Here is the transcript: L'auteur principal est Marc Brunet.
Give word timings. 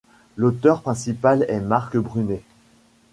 L'auteur 0.35 0.81
principal 0.81 1.45
est 1.47 1.59
Marc 1.59 1.95
Brunet. 1.95 2.41